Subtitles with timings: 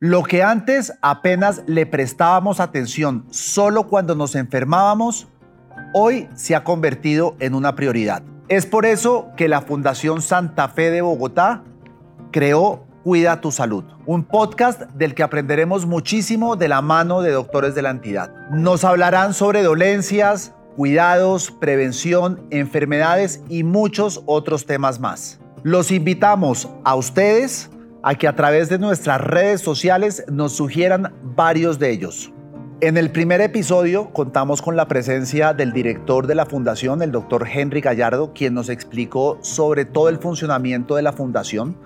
[0.00, 5.26] Lo que antes apenas le prestábamos atención solo cuando nos enfermábamos,
[5.92, 8.22] hoy se ha convertido en una prioridad.
[8.48, 11.64] Es por eso que la Fundación Santa Fe de Bogotá
[12.30, 17.74] creó Cuida tu Salud, un podcast del que aprenderemos muchísimo de la mano de doctores
[17.74, 18.30] de la entidad.
[18.52, 25.40] Nos hablarán sobre dolencias, cuidados, prevención, enfermedades y muchos otros temas más.
[25.64, 27.68] Los invitamos a ustedes
[28.08, 32.32] a que a través de nuestras redes sociales nos sugieran varios de ellos.
[32.80, 37.46] En el primer episodio contamos con la presencia del director de la fundación, el doctor
[37.46, 41.76] Henry Gallardo, quien nos explicó sobre todo el funcionamiento de la fundación.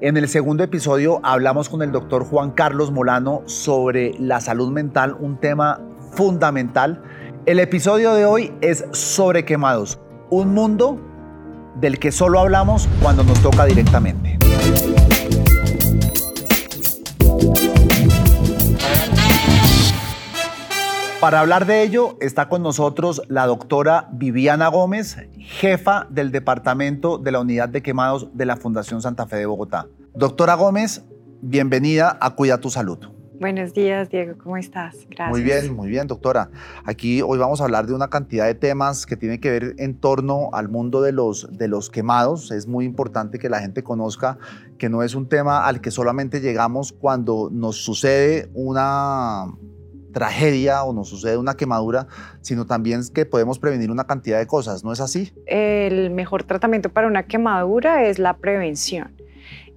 [0.00, 5.14] En el segundo episodio hablamos con el doctor Juan Carlos Molano sobre la salud mental,
[5.20, 5.78] un tema
[6.12, 7.02] fundamental.
[7.44, 9.98] El episodio de hoy es sobre quemados,
[10.30, 10.98] un mundo
[11.78, 14.38] del que solo hablamos cuando nos toca directamente.
[21.20, 27.30] Para hablar de ello está con nosotros la doctora Viviana Gómez, jefa del Departamento de
[27.30, 29.86] la Unidad de Quemados de la Fundación Santa Fe de Bogotá.
[30.14, 31.04] Doctora Gómez,
[31.42, 33.00] bienvenida a Cuida tu Salud.
[33.38, 34.96] Buenos días, Diego, ¿cómo estás?
[35.10, 35.28] Gracias.
[35.28, 36.50] Muy bien, muy bien, doctora.
[36.84, 40.00] Aquí hoy vamos a hablar de una cantidad de temas que tienen que ver en
[40.00, 42.50] torno al mundo de los, de los quemados.
[42.50, 44.38] Es muy importante que la gente conozca
[44.78, 49.46] que no es un tema al que solamente llegamos cuando nos sucede una
[50.12, 52.06] tragedia o nos sucede una quemadura,
[52.40, 55.32] sino también que podemos prevenir una cantidad de cosas, ¿no es así?
[55.46, 59.12] El mejor tratamiento para una quemadura es la prevención.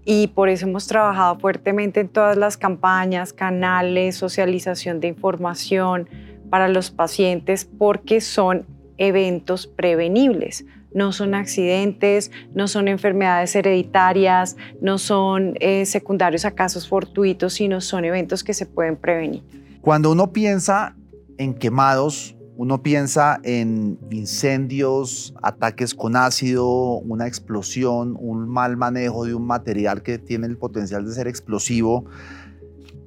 [0.06, 6.10] Y por eso hemos trabajado fuertemente en todas las campañas, canales, socialización de información
[6.50, 8.66] para los pacientes, porque son
[8.98, 10.66] eventos prevenibles.
[10.94, 17.82] No son accidentes, no son enfermedades hereditarias, no son eh, secundarios a casos fortuitos, sino
[17.82, 19.42] son eventos que se pueden prevenir.
[19.84, 20.96] Cuando uno piensa
[21.38, 29.34] en quemados, uno piensa en incendios, ataques con ácido, una explosión, un mal manejo de
[29.34, 32.06] un material que tiene el potencial de ser explosivo,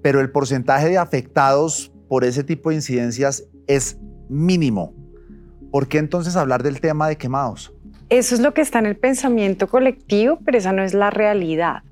[0.02, 3.96] pero el porcentaje de afectados por ese tipo de incidencias es
[4.28, 4.92] mínimo.
[5.70, 7.72] ¿Por qué entonces hablar del tema de quemados?
[8.10, 11.84] Eso es lo que está en el pensamiento colectivo, pero esa no es la realidad.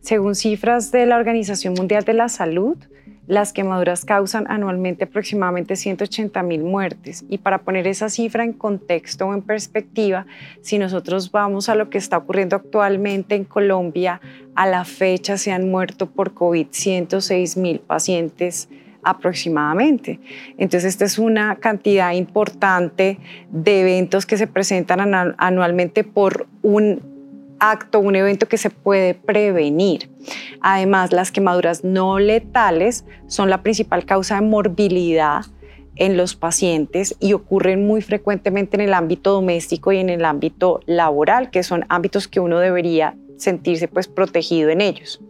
[0.00, 2.78] Según cifras de la Organización Mundial de la Salud,
[3.26, 7.24] las quemaduras causan anualmente aproximadamente 180 mil muertes.
[7.28, 10.26] Y para poner esa cifra en contexto o en perspectiva,
[10.60, 14.20] si nosotros vamos a lo que está ocurriendo actualmente en Colombia,
[14.54, 18.68] a la fecha se han muerto por COVID 106 mil pacientes
[19.02, 20.20] aproximadamente.
[20.58, 23.18] Entonces, esta es una cantidad importante
[23.50, 27.11] de eventos que se presentan anualmente por un
[27.62, 30.10] acto, un evento que se puede prevenir.
[30.60, 35.44] Además, las quemaduras no letales son la principal causa de morbilidad
[35.94, 40.80] en los pacientes y ocurren muy frecuentemente en el ámbito doméstico y en el ámbito
[40.86, 45.20] laboral, que son ámbitos que uno debería sentirse pues protegido en ellos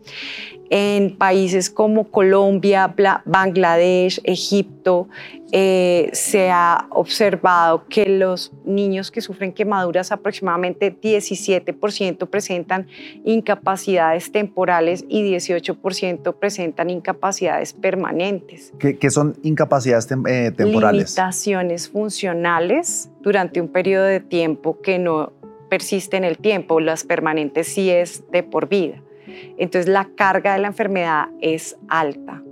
[0.74, 2.94] en países como Colombia,
[3.26, 5.06] Bangladesh, Egipto,
[5.52, 12.86] eh, se ha observado que los niños que sufren quemaduras, aproximadamente 17% presentan
[13.26, 18.72] incapacidades temporales y 18% presentan incapacidades permanentes.
[18.78, 21.10] ¿Qué, son incapacidades eh, temporales?
[21.10, 25.34] Limitaciones funcionales durante un periodo de tiempo que no
[25.72, 29.00] persiste en el tiempo, las permanentes sí es de por vida.
[29.56, 32.42] Entonces la carga de la enfermedad es alta.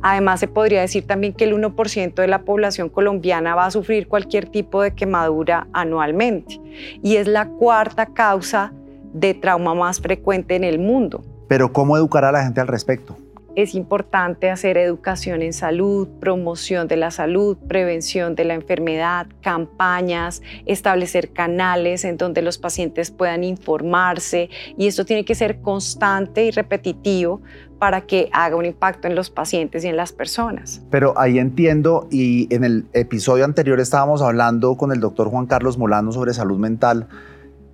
[0.00, 4.08] Además, se podría decir también que el 1% de la población colombiana va a sufrir
[4.08, 6.62] cualquier tipo de quemadura anualmente
[7.02, 8.72] y es la cuarta causa
[9.12, 11.22] de trauma más frecuente en el mundo.
[11.48, 13.18] Pero ¿cómo educar a la gente al respecto?
[13.54, 20.42] Es importante hacer educación en salud, promoción de la salud, prevención de la enfermedad, campañas,
[20.66, 26.50] establecer canales en donde los pacientes puedan informarse y esto tiene que ser constante y
[26.50, 27.42] repetitivo
[27.78, 30.82] para que haga un impacto en los pacientes y en las personas.
[30.88, 35.78] Pero ahí entiendo y en el episodio anterior estábamos hablando con el doctor Juan Carlos
[35.78, 37.08] Molano sobre salud mental,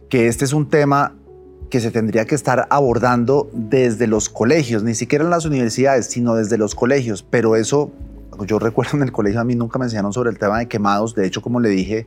[0.08, 1.17] que este es un tema
[1.70, 6.34] que se tendría que estar abordando desde los colegios, ni siquiera en las universidades, sino
[6.34, 7.22] desde los colegios.
[7.22, 7.90] Pero eso,
[8.46, 11.14] yo recuerdo en el colegio a mí nunca me enseñaron sobre el tema de quemados.
[11.14, 12.06] De hecho, como le dije,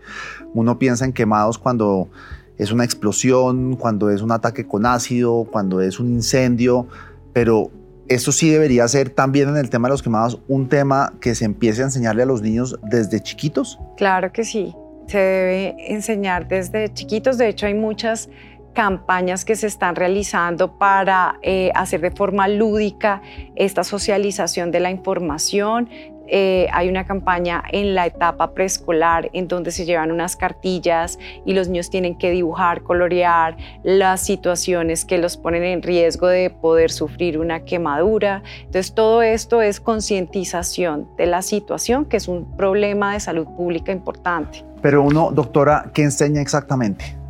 [0.54, 2.10] uno piensa en quemados cuando
[2.58, 6.88] es una explosión, cuando es un ataque con ácido, cuando es un incendio,
[7.34, 7.72] pero
[8.08, 11.46] esto sí debería ser también en el tema de los quemados un tema que se
[11.46, 13.80] empiece a enseñarle a los niños desde chiquitos.
[13.96, 14.76] Claro que sí,
[15.08, 17.38] se debe enseñar desde chiquitos.
[17.38, 18.30] De hecho, hay muchas
[18.74, 23.22] campañas que se están realizando para eh, hacer de forma lúdica
[23.56, 25.90] esta socialización de la información.
[26.34, 31.54] Eh, hay una campaña en la etapa preescolar en donde se llevan unas cartillas y
[31.54, 36.90] los niños tienen que dibujar, colorear las situaciones que los ponen en riesgo de poder
[36.90, 38.44] sufrir una quemadura.
[38.60, 43.92] Entonces todo esto es concientización de la situación, que es un problema de salud pública
[43.92, 44.64] importante.
[44.82, 47.21] Pero uno, doctora, ¿qué enseña exactamente?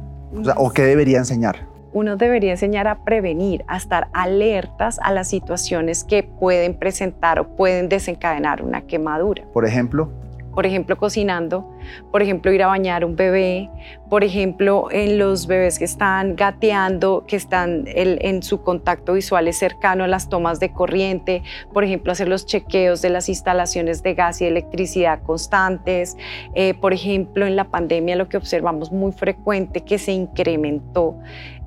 [0.57, 1.67] O, qué debería enseñar?
[1.93, 7.55] Uno debería enseñar a prevenir, a estar alertas a las situaciones que pueden presentar o
[7.55, 9.43] pueden desencadenar una quemadura.
[9.51, 10.09] Por ejemplo,
[10.53, 11.69] por ejemplo, cocinando,
[12.11, 13.69] por ejemplo, ir a bañar un bebé,
[14.09, 19.57] por ejemplo, en los bebés que están gateando, que están en su contacto visual es
[19.57, 21.43] cercano a las tomas de corriente,
[21.73, 26.17] por ejemplo, hacer los chequeos de las instalaciones de gas y electricidad constantes,
[26.55, 31.15] eh, por ejemplo, en la pandemia lo que observamos muy frecuente que se incrementó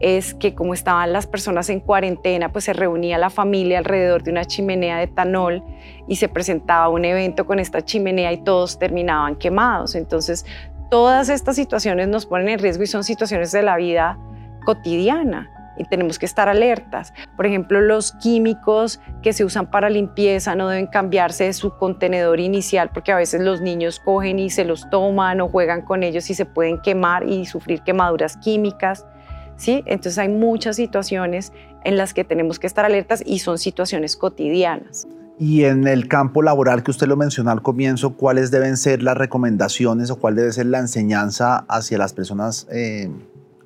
[0.00, 4.32] es que como estaban las personas en cuarentena, pues se reunía la familia alrededor de
[4.32, 5.62] una chimenea de etanol
[6.06, 9.94] y se presentaba un evento con esta chimenea y todos terminaban quemados.
[10.04, 10.44] Entonces,
[10.90, 14.18] todas estas situaciones nos ponen en riesgo y son situaciones de la vida
[14.66, 17.12] cotidiana y tenemos que estar alertas.
[17.36, 22.38] Por ejemplo, los químicos que se usan para limpieza no deben cambiarse de su contenedor
[22.38, 26.28] inicial porque a veces los niños cogen y se los toman o juegan con ellos
[26.30, 29.06] y se pueden quemar y sufrir quemaduras químicas.
[29.56, 29.82] ¿sí?
[29.86, 31.52] Entonces hay muchas situaciones
[31.82, 35.08] en las que tenemos que estar alertas y son situaciones cotidianas.
[35.38, 39.16] Y en el campo laboral que usted lo mencionó al comienzo, ¿cuáles deben ser las
[39.16, 43.10] recomendaciones o cuál debe ser la enseñanza hacia las personas eh,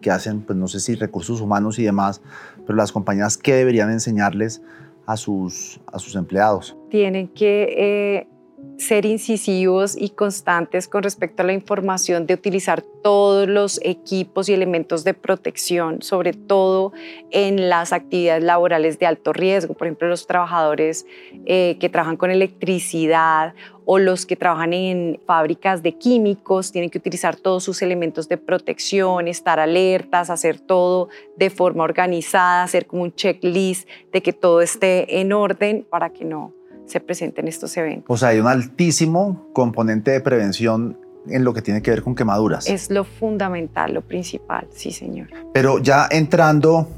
[0.00, 2.22] que hacen, pues no sé si recursos humanos y demás,
[2.66, 4.62] pero las compañías, ¿qué deberían enseñarles
[5.06, 6.76] a sus, a sus empleados?
[6.90, 8.28] Tienen que eh,
[8.78, 14.54] ser incisivos y constantes con respecto a la información, de utilizar todos los equipos y
[14.54, 16.92] elementos de protección, sobre todo
[17.30, 21.06] en las actividades laborales de alto riesgo, por ejemplo, los trabajadores
[21.44, 26.98] eh, que trabajan con electricidad o los que trabajan en fábricas de químicos, tienen que
[26.98, 33.02] utilizar todos sus elementos de protección, estar alertas, hacer todo de forma organizada, hacer como
[33.02, 36.57] un checklist de que todo esté en orden para que no
[36.88, 38.06] se presenten estos eventos.
[38.08, 40.98] O sea, hay un altísimo componente de prevención
[41.28, 42.66] en lo que tiene que ver con quemaduras.
[42.66, 45.28] Es lo fundamental, lo principal, sí, señor.
[45.52, 46.88] Pero ya entrando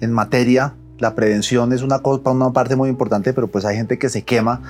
[0.00, 3.98] en materia, la prevención es una, cosa, una parte muy importante, pero pues hay gente
[3.98, 4.62] que se quema.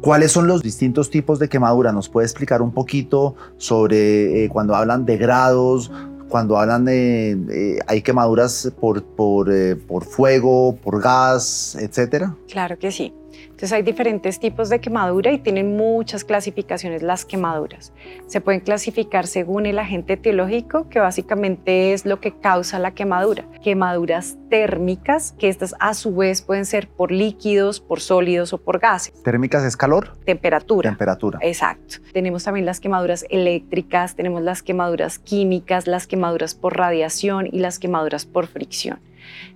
[0.00, 1.90] ¿Cuáles son los distintos tipos de quemadura?
[1.90, 5.90] ¿Nos puede explicar un poquito sobre eh, cuando hablan de grados,
[6.28, 12.36] cuando hablan de eh, hay quemaduras por, por, eh, por fuego, por gas, etcétera?
[12.48, 13.12] Claro que sí.
[13.56, 17.94] Entonces hay diferentes tipos de quemadura y tienen muchas clasificaciones las quemaduras.
[18.26, 23.46] Se pueden clasificar según el agente etiológico, que básicamente es lo que causa la quemadura.
[23.62, 28.78] Quemaduras térmicas, que estas a su vez pueden ser por líquidos, por sólidos o por
[28.78, 29.22] gases.
[29.22, 30.18] ¿Térmicas es calor?
[30.26, 30.90] Temperatura.
[30.90, 31.38] Temperatura.
[31.40, 31.96] Exacto.
[32.12, 37.78] Tenemos también las quemaduras eléctricas, tenemos las quemaduras químicas, las quemaduras por radiación y las
[37.78, 38.98] quemaduras por fricción.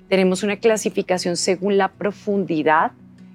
[0.09, 2.93] Tenemos una clasificación según la profundidad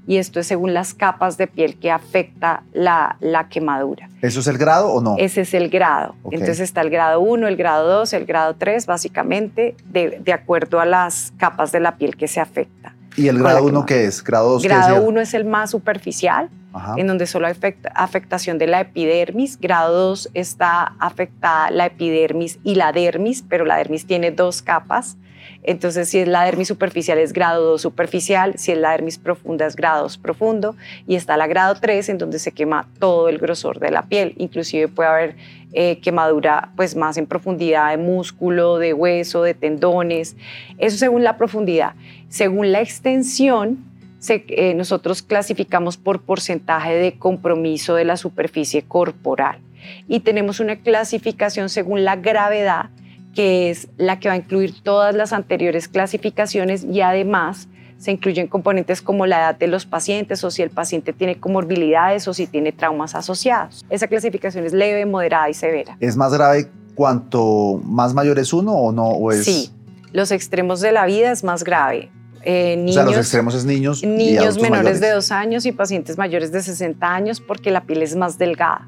[0.07, 4.10] y esto es según las capas de piel que afecta la, la quemadura.
[4.22, 5.16] ¿Eso es el grado o no?
[5.18, 6.16] Ese es el grado.
[6.31, 10.80] Entonces está el grado 1, el grado 2, el grado 3, básicamente de, de, acuerdo
[10.80, 12.96] a las capas de la piel que se afecta.
[13.18, 14.24] ¿Y el grado 1 qué es?
[14.24, 16.50] ¿Grado 2 Grado 1 es el más superficial,
[16.98, 17.56] en donde solo hay
[17.94, 19.59] afectación de la epidermis.
[19.59, 25.18] Grado 2 está afectada la epidermis y la dermis, pero la dermis tiene dos capas.
[25.64, 29.66] Entonces, si es la dermis superficial es grado 2 superficial, si es la dermis profunda
[29.66, 30.75] es grado 2 profundo
[31.07, 34.35] y está la grado 3 en donde se quema todo el grosor de la piel.
[34.37, 35.35] Inclusive puede haber
[35.73, 40.35] eh, quemadura pues más en profundidad de músculo, de hueso, de tendones.
[40.78, 41.94] Eso según la profundidad.
[42.30, 43.83] Según la extensión,
[44.30, 49.59] eh, nosotros clasificamos por porcentaje de compromiso de la superficie corporal
[50.07, 52.90] y tenemos una clasificación según la gravedad
[53.35, 58.47] que es la que va a incluir todas las anteriores clasificaciones y además se incluyen
[58.47, 62.47] componentes como la edad de los pacientes o si el paciente tiene comorbilidades o si
[62.47, 63.85] tiene traumas asociados.
[63.89, 65.97] Esa clasificación es leve, moderada y severa.
[65.99, 69.07] ¿Es más grave cuanto más mayor es uno o no?
[69.07, 69.45] O es...
[69.45, 69.71] Sí,
[70.11, 72.09] los extremos de la vida es más grave.
[72.44, 74.04] Eh, niños, o sea, los extremos es niños.
[74.04, 78.15] Niños menores de dos años y pacientes mayores de 60 años porque la piel es
[78.15, 78.87] más delgada.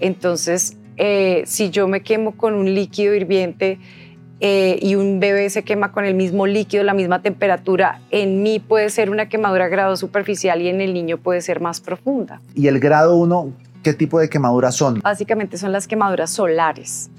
[0.00, 3.78] Entonces, eh, si yo me quemo con un líquido hirviente
[4.40, 8.58] eh, y un bebé se quema con el mismo líquido, la misma temperatura, en mí
[8.58, 12.40] puede ser una quemadura grado superficial y en el niño puede ser más profunda.
[12.54, 15.00] ¿Y el grado 1, qué tipo de quemaduras son?
[15.00, 17.10] Básicamente son las quemaduras solares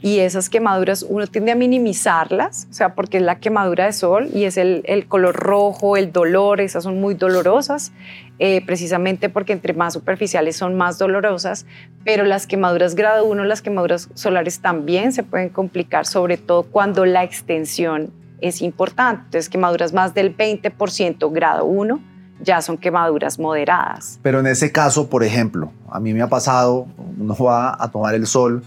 [0.00, 4.28] y esas quemaduras uno tiende a minimizarlas, o sea, porque es la quemadura de sol
[4.32, 7.92] y es el, color rojo, el dolor, esas son muy dolorosas,
[8.38, 11.66] eh, precisamente porque entre más superficiales son más dolorosas,
[12.04, 17.04] pero las quemaduras grado 1, las quemaduras solares también se pueden complicar, sobre todo cuando
[17.04, 19.22] la extensión es importante.
[19.24, 22.00] Entonces, quemaduras más del 20% grado 1
[22.40, 24.20] ya son quemaduras moderadas.
[24.22, 26.86] Pero en ese caso, por ejemplo, a mí me ha pasado,
[27.18, 28.62] uno va a tomar el sol,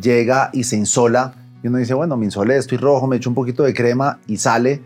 [0.00, 3.34] llega y se insola y uno dice, bueno, me insolé, estoy rojo, me echo un
[3.34, 4.82] poquito de crema y sale.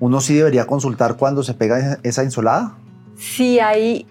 [0.00, 2.76] ¿Uno sí debería consultar cuando se pega esa insolada?
[3.16, 4.06] Si hay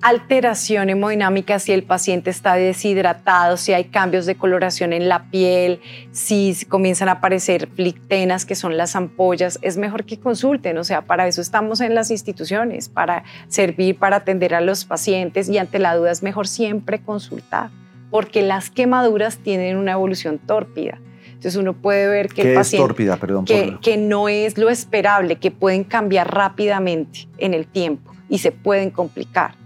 [0.00, 5.80] alteración hemodinámica, si el paciente está deshidratado, si hay cambios de coloración en la piel,
[6.10, 10.76] si comienzan a aparecer flictenas, que son las ampollas, es mejor que consulten.
[10.78, 15.48] O sea, para eso estamos en las instituciones, para servir, para atender a los pacientes
[15.48, 17.70] y ante la duda es mejor siempre consultar
[18.12, 21.00] porque las quemaduras tienen una evolución tórpida.
[21.26, 23.16] Entonces uno puede ver que el paciente, es tórpida?
[23.16, 28.38] Perdón, que, que no es lo esperable, que pueden cambiar rápidamente en el tiempo y
[28.38, 29.56] se pueden complicar.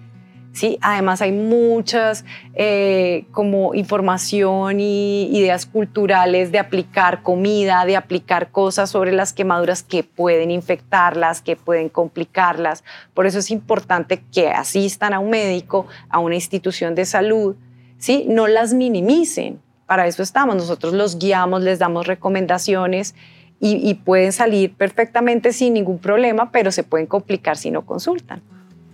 [0.56, 0.78] ¿sí?
[0.80, 2.24] Además hay muchas
[2.54, 9.82] eh, como información y ideas culturales de aplicar comida, de aplicar cosas sobre las quemaduras
[9.82, 12.84] que pueden infectarlas, que pueden complicarlas.
[13.12, 17.54] Por eso es importante que asistan a un médico, a una institución de salud,
[17.98, 18.26] ¿sí?
[18.28, 19.60] No las minimicen.
[19.86, 20.56] Para eso estamos.
[20.56, 23.14] Nosotros los guiamos, les damos recomendaciones
[23.58, 28.42] y, pueden salir perfectamente sin ningún problema, pero se pueden complicar si no consultan.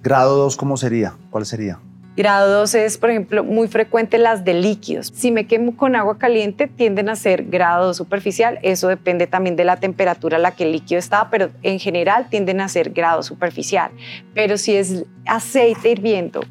[0.02, 1.14] Grado 2, ¿cómo sería?
[1.30, 1.80] ¿Cuál sería?
[2.16, 5.10] Grado 2 es, por ejemplo, muy frecuente las de líquidos.
[5.14, 8.58] Si me quemo con agua caliente, tienden a ser grado 2 superficial.
[8.62, 12.28] Eso depende también de la temperatura a la que el líquido está, pero en general
[12.28, 13.90] tienden a ser grado superficial.
[14.34, 16.42] Pero si es aceite hirviendo,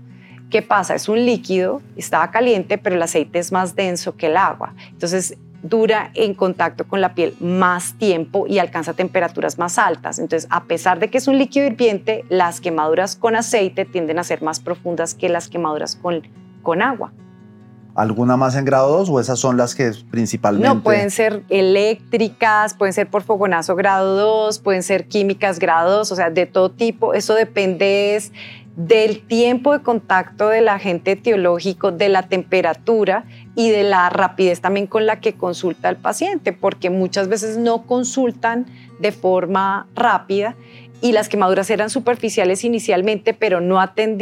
[0.52, 0.94] ¿Qué pasa?
[0.94, 4.76] Es un líquido, estaba caliente, pero el aceite es más denso que el agua.
[4.92, 10.20] Entonces dura en contacto con la piel más tiempo y alcanza temperaturas más altas.
[10.20, 14.26] Entonces, a pesar de que es un líquido hirviente, las quemaduras con aceite tienden a
[14.26, 16.28] ser más profundas que las quemaduras con,
[16.64, 17.14] con agua.
[17.94, 20.68] ¿Alguna más en grado 2 o esas son las que principalmente?
[20.68, 26.12] No, pueden ser eléctricas, pueden ser por fogonazo grado 2, pueden ser químicas grado 2,
[26.12, 27.14] o sea, de todo tipo.
[27.14, 28.16] Eso depende
[28.76, 33.26] del tiempo de contacto del agente etiológico, de la temperatura
[33.56, 37.86] y de la rapidez también con la que consulta el paciente, porque muchas veces no
[37.86, 38.66] consultan
[39.00, 40.56] de forma rápida
[41.02, 43.80] y las quemaduras eran superficiales inicialmente, pero no,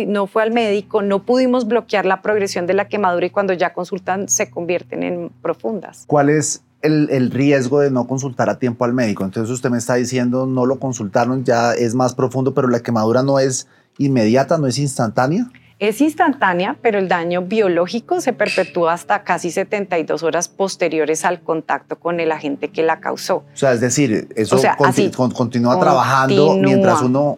[0.07, 3.73] no fue al médico, no pudimos bloquear la progresión de la quemadura y cuando ya
[3.73, 6.05] consultan se convierten en profundas.
[6.07, 9.25] ¿Cuál es el, el, riesgo de no consultar a tiempo al médico?
[9.25, 13.23] Entonces usted me está diciendo no lo consultaron, ya es más profundo, pero la quemadura
[13.23, 13.67] no es
[13.99, 15.47] inmediata, no es instantánea?
[15.77, 21.99] Es instantánea, pero el daño biológico se perpetúa hasta casi 72 horas posteriores al contacto
[21.99, 23.37] con el agente que la causó.
[23.37, 24.57] O sea, es decir, eso
[25.31, 27.37] continúa, trabajando mientras uno...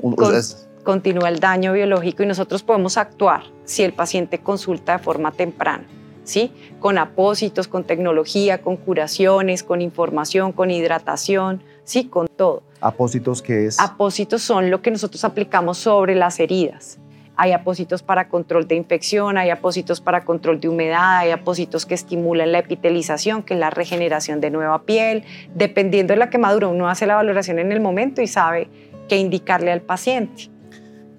[0.84, 5.86] continúa el daño biológico y nosotros podemos actuar si el paciente consulta de forma temprana.
[6.32, 6.50] ¿Sí?
[6.80, 12.06] Con apósitos, con tecnología, con curaciones, con información, con hidratación, ¿sí?
[12.06, 12.64] Con todo.
[12.80, 13.78] ¿Apósitos qué es?
[13.82, 17.00] Apósitos son lo que nosotros aplicamos sobre las heridas.
[17.36, 21.96] Hay apósitos para control de infección, hay apósitos para control de humedad, hay apósitos que
[21.96, 25.26] estimulan la epitelización, que es la regeneración de nueva piel.
[25.54, 28.70] Dependiendo de la quemadura, uno hace la valoración en el momento y sabe
[29.10, 30.50] qué indicarle al paciente.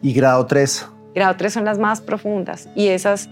[0.01, 0.89] ¿Y grado 3?
[1.15, 3.29] Grado 3 son las más profundas y esas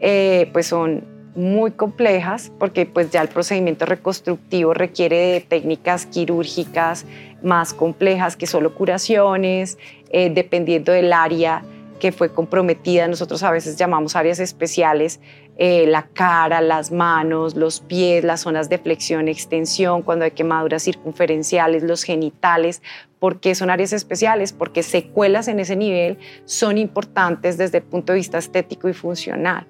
[0.00, 7.06] eh, pues son muy complejas porque pues ya el procedimiento reconstructivo requiere de técnicas quirúrgicas
[7.42, 9.78] más complejas que solo curaciones,
[10.10, 11.62] eh, dependiendo del área
[11.98, 13.08] que fue comprometida.
[13.08, 15.20] Nosotros a veces llamamos áreas especiales,
[15.56, 20.82] eh, la cara, las manos, los pies, las zonas de flexión, extensión, cuando hay quemaduras
[20.82, 22.82] circunferenciales, los genitales.
[23.20, 24.52] porque son áreas especiales?
[24.52, 29.66] Porque secuelas en ese nivel son importantes desde el punto de vista estético y funcional.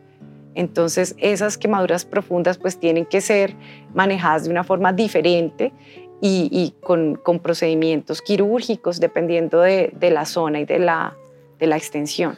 [0.54, 3.56] Entonces, esas quemaduras profundas pues tienen que ser
[3.94, 5.72] manejadas de una forma diferente
[6.20, 11.14] y, con, procedimientos quirúrgicos dependiendo de, la zona y de la,
[11.58, 12.36] de la extensión.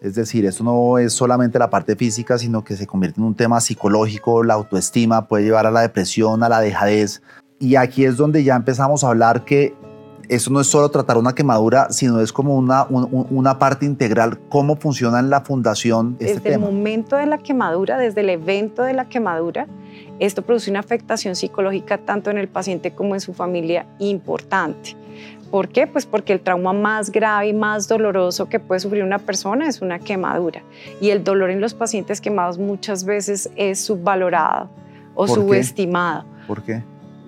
[0.00, 3.34] Es decir, esto no es solamente la parte física, sino que se convierte en un
[3.34, 7.22] tema psicológico, la autoestima puede llevar a la depresión, a la dejadez.
[7.58, 9.74] Y aquí es donde ya empezamos a hablar que
[10.28, 14.76] eso no es solo tratar una quemadura, sino es como una, una parte integral, cómo
[14.76, 18.94] funciona en la fundación este Desde el momento de la quemadura, desde el evento de
[18.94, 19.66] la quemadura,
[20.18, 24.96] esto produce una afectación psicológica tanto en el paciente como en su familia importante.
[25.50, 25.86] ¿Por qué?
[25.86, 29.82] Pues porque el trauma más grave y más doloroso que puede sufrir una persona es
[29.82, 30.62] una quemadura.
[31.00, 34.68] Y el dolor en los pacientes quemados muchas veces es subvalorado
[35.14, 36.24] o subestimado.
[36.48, 36.82] ¿Por qué?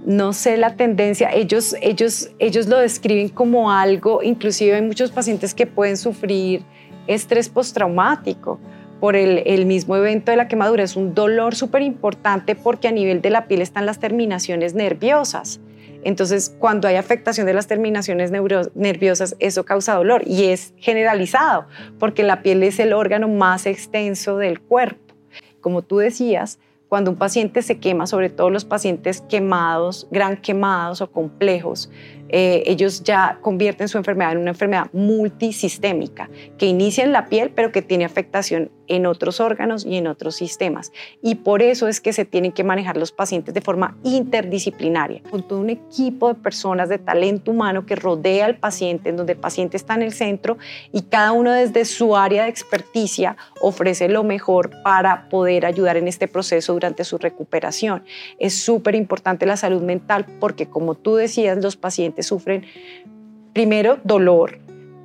[0.07, 1.31] No sé la tendencia.
[1.33, 6.63] Ellos, ellos, ellos lo describen como algo, inclusive hay muchos pacientes que pueden sufrir
[7.09, 8.61] estrés postraumático
[9.01, 10.85] por el, el, mismo evento de la quemadura.
[10.85, 15.61] Es un dolor súper importante porque a nivel de la piel están las terminaciones nerviosas.
[16.05, 21.67] Entonces, cuando hay afectación de las terminaciones nerviosas, eso causa dolor y es generalizado
[21.99, 25.17] porque la piel es el órgano más extenso del cuerpo.
[25.61, 31.01] Como tú decías, cuando un paciente se quema, sobre todo los pacientes quemados, gran quemados
[31.01, 31.91] o complejos,
[32.29, 36.29] eh, ellos ya convierten su enfermedad en una enfermedad multisistémica
[36.59, 40.37] que inicia en la piel pero que tiene afectación en otros órganos y en otros
[40.37, 40.93] sistemas.
[41.23, 45.47] Y por eso es que se tienen que manejar los pacientes de forma interdisciplinaria, con
[45.47, 49.39] todo un equipo de personas de talento humano que rodea al paciente, en donde el
[49.39, 50.59] paciente está en el centro
[50.93, 56.09] y cada uno desde su área de experticia ofrece lo mejor para poder ayudar en
[56.09, 58.05] este proceso durante su recuperación.
[58.39, 62.65] Es súper importante la salud mental porque, como tú decías, los pacientes sufren
[63.53, 64.59] primero dolor,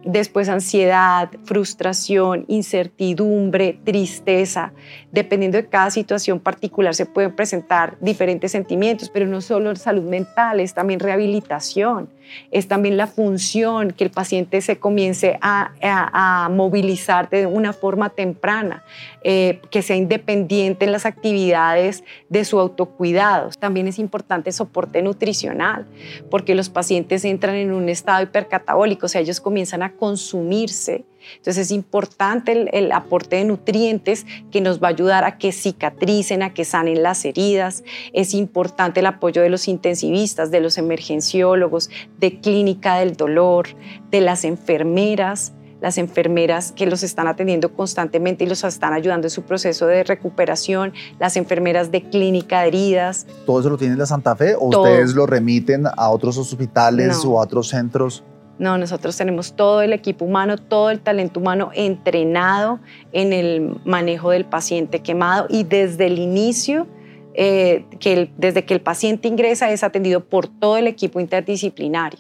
[0.06, 4.74] después ansiedad, frustración, incertidumbre, tristeza.
[5.12, 10.60] Dependiendo de cada situación particular se pueden presentar diferentes sentimientos, pero no solo salud mental,
[10.60, 12.10] es también rehabilitación
[12.52, 18.84] es también la función que el paciente se comience a, movilizar de una forma temprana,
[19.24, 23.50] eh, que sea independiente en las actividades de su autocuidado.
[23.60, 25.86] También es importante soporte nutricional,
[26.30, 31.06] porque los pacientes entran en un estado hipercatabólico, o sea, ellos comienzan a consumirse
[31.38, 36.44] entonces es importante el, aporte de nutrientes que nos va a ayudar a que cicatricen,
[36.44, 37.84] a que sanen las heridas.
[38.14, 43.68] Es importante el apoyo de los intensivistas, de los emergenciólogos, de clínica del dolor,
[44.10, 49.32] de las enfermeras las enfermeras que los están atendiendo constantemente y los están ayudando en
[49.32, 53.26] su proceso de recuperación, las enfermeras de clínica de heridas.
[53.46, 57.40] ¿Todo eso lo tiene la Santa Fe o ustedes lo remiten a otros hospitales o
[57.40, 58.24] a otros centros?
[58.62, 62.80] No, nosotros tenemos todo el equipo humano, todo el talento humano entrenado
[63.12, 66.86] en el manejo del paciente quemado y desde el inicio,
[67.34, 72.20] eh, que desde que el paciente ingresa es atendido por todo el equipo interdisciplinario.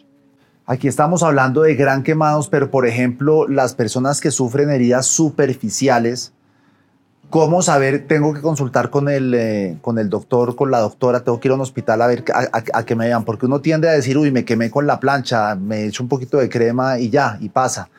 [0.65, 6.33] Aquí estamos hablando de gran quemados, pero por ejemplo, las personas que sufren heridas superficiales,
[7.31, 8.07] ¿Cómo saber?
[8.07, 11.53] Tengo que consultar con el, eh, con el doctor, con la doctora, tengo que ir
[11.53, 14.31] a un hospital a ver a, qué me vean, porque uno tiende a decir, uy,
[14.31, 17.89] me quemé con la plancha, me echo un poquito de crema y ya, y pasa.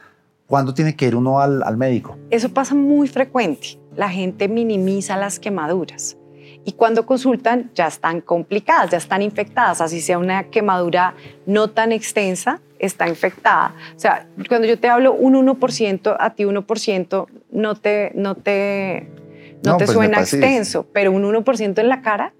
[0.47, 2.19] ¿Cuándo tiene que ir uno al, al médico?
[2.29, 3.79] Eso pasa muy frecuente.
[3.97, 6.19] La gente minimiza las quemaduras
[6.65, 11.15] y cuando consultan ya están complicadas, ya están infectadas, así sea una quemadura
[11.47, 13.75] no tan extensa, está infectada.
[13.97, 19.09] O sea, cuando yo te hablo un 1%, a ti 1% no te, no te,
[19.65, 22.35] no, te pues suena extenso, pero un 1% en la cara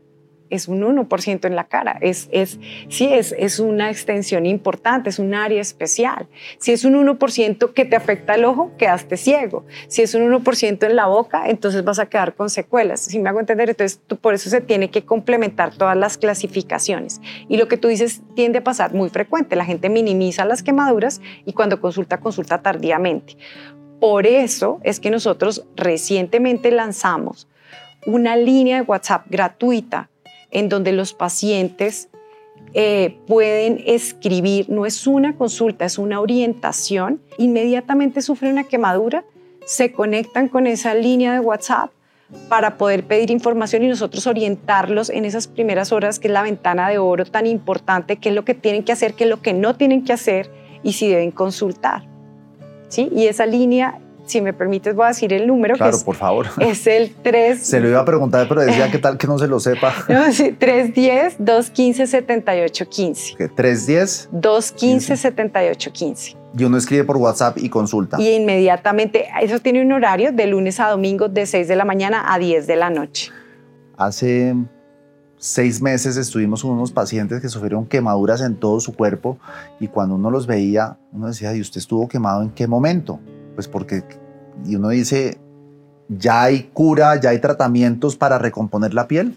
[0.53, 1.97] es un 1% en la cara.
[2.03, 6.29] Es, es, sí, es, es una extensión importante, es un área especial.
[6.59, 9.65] Si es un 1% que te afecta el ojo, quedaste ciego.
[9.89, 13.01] Si es un 1% en la boca, entonces vas a quedar con secuelas.
[13.01, 17.23] Si me hago entender, entonces por eso se tiene que complementar todas las clasificaciones.
[17.49, 19.57] Y lo que tú dices tiende a pasar muy frecuente.
[19.57, 23.39] La gente minimiza las quemaduras y cuando consulta, consulta tardíamente.
[24.03, 27.47] Por eso es que nosotros recientemente lanzamos
[28.05, 30.11] una línea de WhatsApp gratuita
[30.51, 32.09] en donde los pacientes
[32.75, 39.25] eh, pueden escribir, no es una consulta, es una orientación, inmediatamente sufren una quemadura,
[39.67, 41.93] se conectan con esa línea de WhatsApp
[42.49, 46.89] para poder pedir información y nosotros orientarlos en esas primeras horas, que es la ventana
[46.89, 49.53] de oro tan importante, qué es lo que tienen que hacer, qué es lo que
[49.53, 50.51] no tienen que hacer
[50.83, 52.12] y si deben consultar.
[52.93, 53.09] ¿Sí?
[53.11, 55.75] Y esa línea si me permites, voy a decir el número.
[55.77, 56.47] Claro, que es, por favor.
[56.61, 57.59] Es el 3.
[57.59, 59.95] Se lo iba a preguntar, pero decía qué tal que no se lo sepa.
[60.09, 63.37] No, sí, 310-215-7815.
[63.37, 63.51] ¿Qué?
[63.51, 64.29] ¿310?
[64.31, 66.37] 215-7815.
[66.57, 68.21] Y uno escribe por WhatsApp y consulta.
[68.21, 72.33] Y inmediatamente, eso tiene un horario de lunes a domingo de 6 de la mañana
[72.33, 73.33] a 10 de la noche.
[73.97, 74.55] Hace
[75.43, 79.39] seis meses estuvimos con unos pacientes que sufrieron quemaduras en todo su cuerpo
[79.81, 83.19] y cuando uno los veía, uno decía, ¿y usted estuvo quemado en qué momento?
[83.57, 84.05] Pues porque
[84.65, 85.41] y uno dice,
[86.09, 89.37] ¿ya hay cura, ya hay tratamientos para recomponer la piel?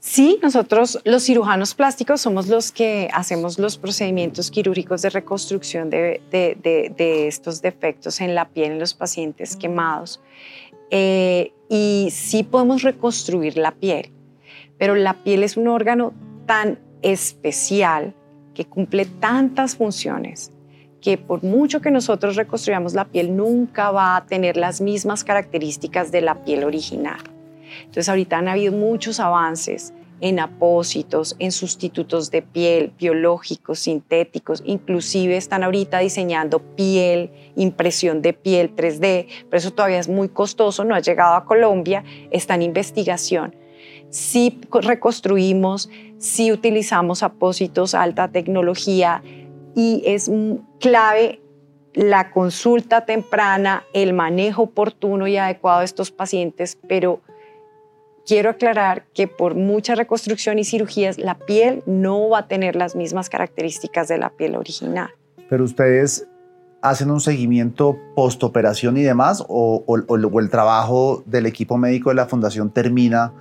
[0.00, 6.20] Sí, nosotros los cirujanos plásticos somos los que hacemos los procedimientos quirúrgicos de reconstrucción de,
[7.28, 10.20] estos defectos en la piel en los pacientes quemados.
[10.90, 14.10] Eh, y sí podemos reconstruir la piel,
[14.78, 16.12] pero la piel es un órgano
[16.46, 18.14] tan especial
[18.54, 20.52] que cumple tantas funciones
[21.00, 26.10] que por mucho que nosotros reconstruyamos la piel, nunca va a tener las mismas características
[26.10, 27.20] de la piel original.
[27.80, 35.36] Entonces ahorita han habido muchos avances en apósitos, en sustitutos de piel, biológicos, sintéticos, inclusive
[35.36, 40.96] están ahorita diseñando piel, impresión de piel 3D, pero eso todavía es muy costoso, no
[40.96, 43.54] ha llegado a Colombia, está en investigación.
[44.10, 49.22] Si reconstruimos, si utilizamos apósitos, alta tecnología
[49.74, 50.30] y es
[50.80, 51.40] clave
[51.94, 57.20] la consulta temprana, el manejo oportuno y adecuado de estos pacientes, pero
[58.26, 62.94] quiero aclarar que por mucha reconstrucción y cirugías, la piel no va a tener las
[62.94, 65.10] mismas características de la piel original.
[65.48, 66.28] Pero ustedes
[66.82, 72.26] hacen un seguimiento postoperación y demás, o, o el trabajo del equipo médico de la
[72.26, 73.32] fundación termina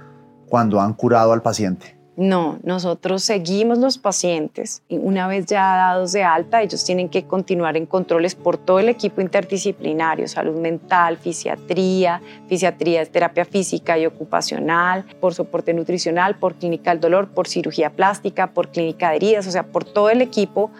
[0.50, 1.98] cuando han curado al paciente.
[2.18, 7.26] No, nosotros seguimos los pacientes y una vez ya dados de alta, ellos tienen que
[7.26, 14.08] continuar en controles por todo el equipo interdisciplinario, salud mental, fisiatría, fisiatría terapia física y
[14.08, 19.46] ocupacional, por soporte nutricional, por clínica del dolor, por cirugía plástica, por clínica de heridas,
[19.46, 20.72] o sea, por todo el equipo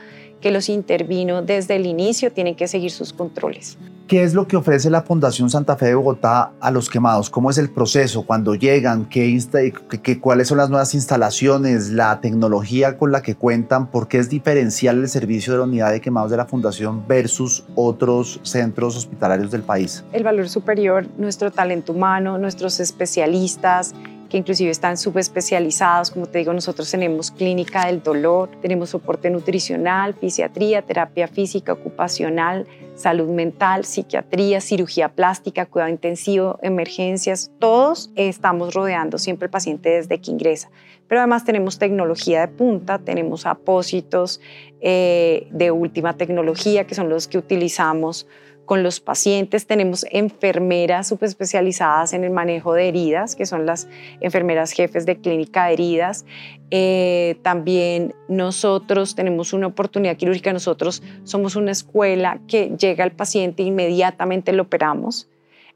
[0.42, 3.78] que los intervino desde el inicio tienen que seguir sus controles.
[4.08, 7.30] ¿Qué es lo que ofrece la Fundación Santa Fe de Bogotá a los quemados?
[7.30, 9.04] ¿Cómo es el proceso cuando llegan?
[9.10, 9.38] ¿Qué,
[10.02, 11.90] qué, cuáles son las nuevas instalaciones?
[11.90, 13.88] ¿La tecnología con la que cuentan?
[13.92, 17.66] ¿Por qué es diferencial el servicio de la unidad de quemados de la Fundación versus
[17.76, 20.06] otros centros hospitalarios del país?
[20.14, 23.94] El valor superior, nuestro talento humano, nuestros especialistas,
[24.30, 26.12] que inclusive están subespecializados.
[26.12, 32.66] Como te digo, nosotros tenemos clínica del dolor, tenemos soporte nutricional, fisiatría, terapia física, ocupacional,
[32.98, 37.52] salud mental, psiquiatría, cirugía plástica, cuidado intensivo, emergencias.
[37.60, 40.70] Todos estamos rodeando siempre el paciente desde que ingresa.
[41.08, 44.42] Pero además tenemos tecnología de punta, tenemos apósitos
[44.82, 48.28] eh, de última tecnología, que son los que utilizamos
[48.68, 49.66] con los pacientes.
[49.66, 53.88] Tenemos enfermeras subespecializadas en el manejo de heridas, que son las
[54.22, 56.26] enfermeras jefes de clínica de heridas.
[56.70, 60.54] Eh, también nosotros tenemos una oportunidad quirúrgica.
[60.54, 65.28] Nosotros somos una escuela que llega al paciente e inmediatamente lo operamos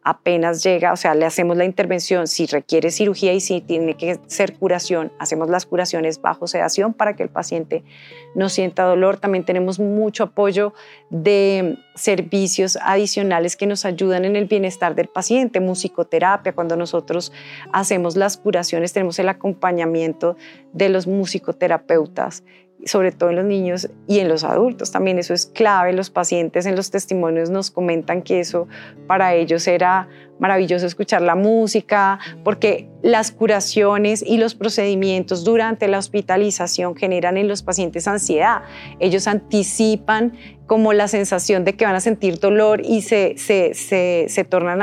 [0.04, 4.20] apenas llega, o sea, le hacemos la intervención, si requiere cirugía y si tiene que
[4.28, 7.84] ser curación, hacemos las curaciones bajo sedación para que el paciente
[8.34, 9.18] no sienta dolor.
[9.18, 10.74] También tenemos mucho apoyo
[11.10, 17.32] de servicios adicionales que nos ayudan en el bienestar del paciente, musicoterapia, cuando nosotros
[17.72, 20.36] hacemos las curaciones tenemos el acompañamiento
[20.74, 22.44] de los musicoterapeutas
[22.86, 24.92] sobre todo en los niños y en los adultos.
[24.92, 25.94] También eso es clave.
[25.94, 28.68] Los pacientes en los testimonios nos comentan que eso
[29.08, 30.08] para ellos era
[30.40, 37.48] maravilloso escuchar la música, porque las curaciones y los procedimientos durante la hospitalización generan en
[37.48, 38.64] los pacientes ansiedad.
[39.00, 40.34] Ellos anticipan
[40.66, 44.82] como la sensación de que van a sentir dolor y se, se, se, se tornan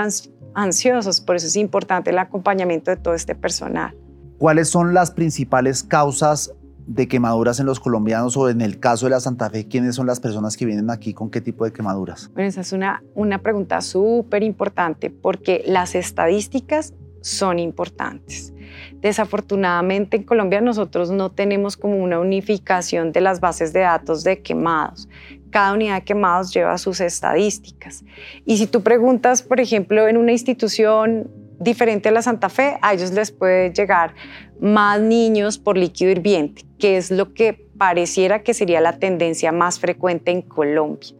[0.55, 1.21] ansiosos.
[1.21, 3.97] Por eso es importante el acompañamiento de todo este personal.
[4.39, 6.53] ¿Cuáles son las principales causas
[6.89, 10.07] de quemaduras en los colombianos o en el caso de la Santa Fe, quiénes son
[10.07, 12.31] las personas que vienen aquí con qué tipo de quemaduras?
[12.33, 18.55] Bueno, esa es una, una pregunta súper importante porque las estadísticas son importantes.
[19.03, 24.41] Desafortunadamente en Colombia nosotros no tenemos como una unificación de las bases de datos de
[24.41, 25.11] quemados.
[25.51, 28.03] Cada unidad de quemados lleva sus estadísticas.
[28.47, 32.95] Y si tú preguntas, por ejemplo, en una institución diferente a la Santa Fe, a
[32.95, 34.15] ellos les puede llegar
[34.61, 39.79] más niños por líquido hirviente, que es lo que pareciera que sería la tendencia más
[39.79, 41.11] frecuente en Colombia.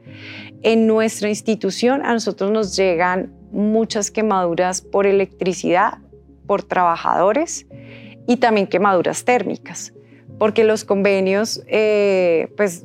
[0.63, 5.99] En nuestra institución a nosotros nos llegan muchas quemaduras por electricidad,
[6.47, 7.67] por trabajadores
[8.27, 9.93] y también quemaduras térmicas,
[10.39, 12.85] porque los convenios eh, pues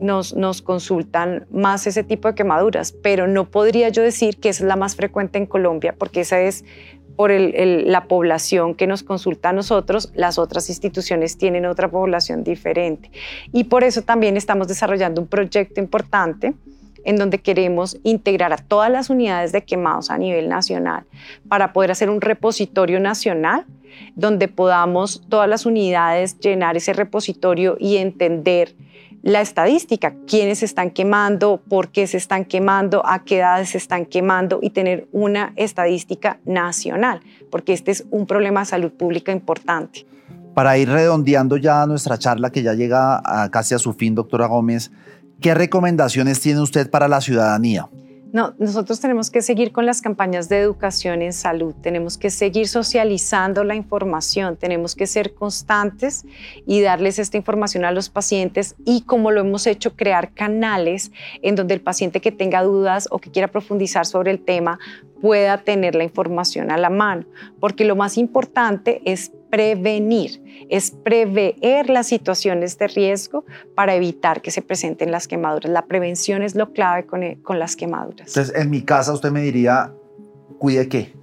[0.00, 4.76] nos, consultan más ese tipo de quemaduras, pero no podría yo decir que es la
[4.76, 6.64] más frecuente en Colombia, porque esa es
[7.16, 13.10] por la población que nos consulta a nosotros, las otras instituciones tienen otra población diferente.
[13.52, 16.54] Y por eso también estamos desarrollando un proyecto importante
[17.04, 21.04] en donde queremos integrar a todas las unidades de quemados a nivel nacional
[21.48, 23.64] para poder hacer un repositorio nacional
[24.14, 28.74] donde podamos todas las unidades llenar ese repositorio y entender
[29.22, 33.78] la estadística, quiénes se están quemando, por qué se están quemando, a qué edades se
[33.78, 39.32] están quemando y tener una estadística nacional, porque este es un problema de salud pública
[39.32, 40.06] importante.
[40.54, 44.90] Para ir redondeando ya nuestra charla que ya llega casi a su fin, doctora Gómez,
[45.40, 47.88] ¿qué recomendaciones tiene usted para la ciudadanía?
[48.30, 52.68] No, nosotros tenemos que seguir con las campañas de educación en salud, tenemos que seguir
[52.68, 56.26] socializando la información, tenemos que ser constantes
[56.66, 61.10] y darles esta información a los pacientes y como lo hemos hecho, crear canales
[61.40, 64.78] en donde el paciente que tenga dudas o que quiera profundizar sobre el tema
[65.22, 67.24] pueda tener la información a la mano,
[67.60, 74.50] porque lo más importante es prevenir, es prever las situaciones de riesgo para evitar que
[74.50, 75.70] se presenten las quemaduras.
[75.70, 78.28] La prevención es lo clave con, con las quemaduras.
[78.28, 79.92] Entonces, en mi casa usted me diría,
[80.58, 81.17] cuide qué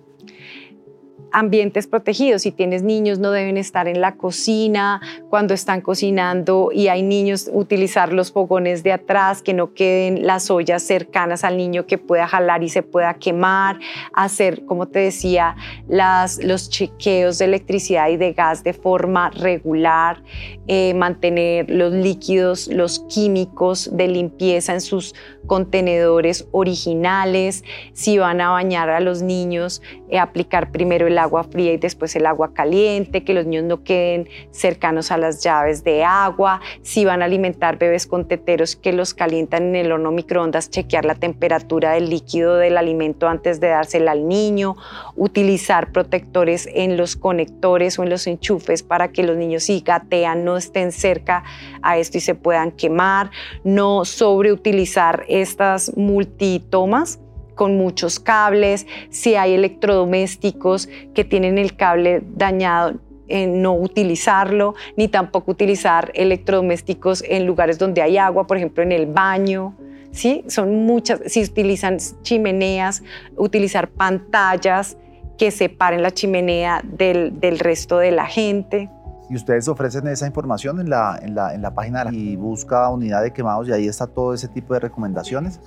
[1.35, 2.43] ambientes protegidos.
[2.43, 7.49] Si tienes niños, no deben estar en la cocina cuando están cocinando y hay niños,
[7.51, 12.25] utilizar los fogones de atrás, que no queden las ollas cercanas al niño que pueda
[12.25, 13.79] jalar y se pueda quemar.
[14.13, 15.57] Hacer, como te decía,
[15.89, 20.23] las, los chequeos de electricidad y de gas de forma regular.
[20.67, 25.13] Eh, mantener los líquidos, los químicos de limpieza en sus
[25.45, 29.83] contenedores originales, si van a bañar a los niños,
[30.23, 34.27] aplicar primero el agua fría y después el agua caliente, que los niños no queden
[34.51, 39.13] cercanos a las llaves de agua, si van a alimentar bebés con teteros que los
[39.13, 44.11] calientan en el horno microondas, chequear la temperatura del líquido del alimento antes de dársela
[44.11, 44.75] al niño,
[45.15, 50.45] utilizar protectores en los conectores o en los enchufes para que los niños si gatean
[50.45, 51.43] no estén cerca
[51.81, 53.31] a esto y se puedan quemar,
[53.63, 57.19] no sobreutilizar estas multitomas
[57.55, 65.07] con muchos cables, si hay electrodomésticos que tienen el cable dañado, en no utilizarlo, ni
[65.07, 69.75] tampoco utilizar electrodomésticos en lugares donde hay agua, por ejemplo en el baño.
[70.11, 70.43] ¿sí?
[70.47, 73.03] Son muchas, si utilizan chimeneas,
[73.35, 74.97] utilizar pantallas
[75.37, 78.89] que separen la chimenea del, del resto de la gente.
[79.29, 83.23] Y ustedes ofrecen esa información en la, en la, en la página y busca unidad
[83.23, 85.59] de quemados y ahí está todo ese tipo de recomendaciones.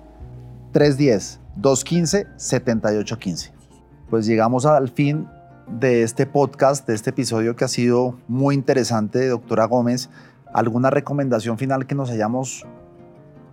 [0.73, 3.56] 310-215-7815.
[4.11, 5.29] Pues llegamos al fin
[5.67, 10.11] de este podcast, de este episodio que ha sido muy interesante, doctora Gómez.
[10.55, 12.65] ¿Alguna recomendación final que nos hayamos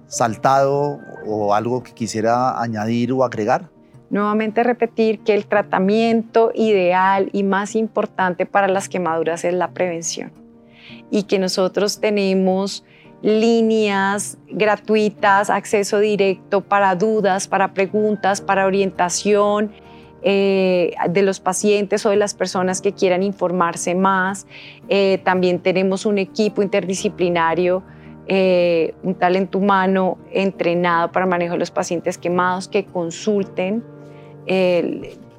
[0.06, 3.72] saltado o algo que quisiera añadir o agregar?
[4.12, 10.32] Nuevamente repetir que el tratamiento ideal y más importante para las quemaduras es la prevención
[11.10, 12.86] y que nosotros tenemos
[13.24, 19.72] líneas gratuitas, acceso directo para dudas, para preguntas, para orientación
[20.26, 24.48] eh, de los pacientes o de las personas que quieran informarse más.
[24.88, 27.84] Eh, también tenemos un equipo interdisciplinario,
[28.28, 33.84] eh, un talento humano entrenado para manejo de los pacientes quemados que consulten.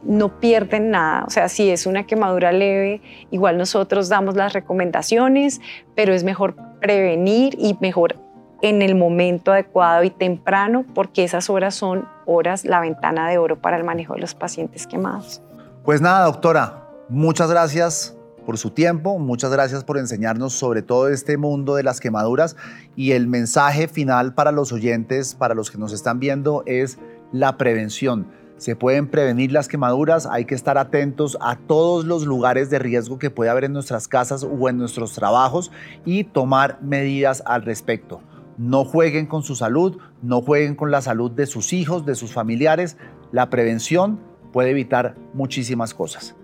[0.03, 5.63] no pierden nada, o sea, si es una quemadura leve, igual nosotros damos las recomendaciones,
[5.95, 8.24] pero es mejor prevenir y mejor
[8.65, 13.61] en el momento adecuado y temprano, porque esas horas son horas, la ventana de oro
[13.61, 15.43] para el manejo de los pacientes quemados.
[15.85, 21.37] Pues nada, doctora, muchas gracias por su tiempo, muchas gracias por enseñarnos sobre todo este
[21.37, 22.57] mundo de las quemaduras
[22.97, 26.99] y el mensaje final para los oyentes, para los que nos están viendo, es
[27.33, 28.29] la prevención.
[28.57, 33.19] Se pueden prevenir las quemaduras, hay que estar atentos a todos los lugares de riesgo
[33.19, 35.71] que puede haber en nuestras casas o en nuestros trabajos
[36.07, 38.23] y tomar medidas al respecto.
[38.59, 42.33] No jueguen con su salud, no jueguen con la salud de sus hijos, de sus
[42.33, 42.97] familiares.
[43.33, 44.21] La prevención
[44.53, 46.37] puede evitar muchísimas cosas.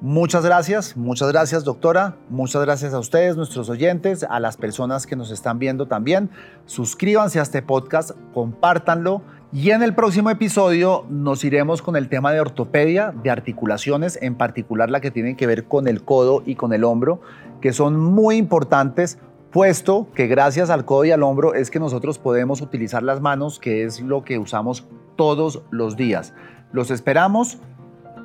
[0.00, 5.16] Muchas gracias, muchas gracias doctora, muchas gracias a ustedes, nuestros oyentes, a las personas que
[5.16, 6.28] nos están viendo también.
[6.66, 12.32] Suscríbanse a este podcast, compártanlo y en el próximo episodio nos iremos con el tema
[12.32, 16.56] de ortopedia, de articulaciones, en particular la que tiene que ver con el codo y
[16.56, 17.20] con el hombro,
[17.60, 19.18] que son muy importantes
[19.54, 23.60] puesto que gracias al codo y al hombro es que nosotros podemos utilizar las manos,
[23.60, 26.34] que es lo que usamos todos los días.
[26.72, 27.58] Los esperamos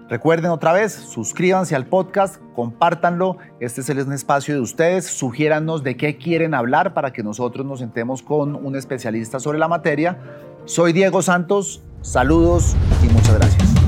[0.09, 3.37] Recuerden otra vez, suscríbanse al podcast, compártanlo.
[3.59, 5.05] Este es el espacio de ustedes.
[5.05, 9.67] Sugiérannos de qué quieren hablar para que nosotros nos sentemos con un especialista sobre la
[9.67, 10.17] materia.
[10.65, 11.83] Soy Diego Santos.
[12.01, 13.78] Saludos y muchas gracias.